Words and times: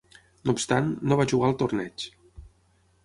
No 0.49 0.55
obstant, 0.57 0.87
no 1.11 1.19
va 1.19 1.27
jugar 1.33 1.49
el 1.53 1.57
torneig. 1.63 2.09